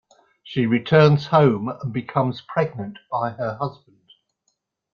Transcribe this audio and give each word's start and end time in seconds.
She 0.43 0.65
returns 0.65 1.27
home 1.27 1.69
and 1.69 1.93
becomes 1.93 2.41
pregnant 2.41 2.97
by 3.11 3.33
her 3.33 3.53
husband. 3.57 4.09